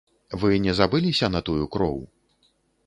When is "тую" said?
1.51-1.61